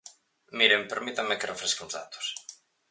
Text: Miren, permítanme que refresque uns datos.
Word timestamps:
Miren, 0.57 0.81
permítanme 0.93 1.37
que 1.39 1.49
refresque 1.51 1.81
uns 1.85 1.95
datos. 1.99 2.25